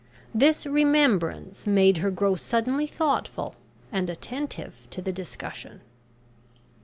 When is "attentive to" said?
4.09-4.99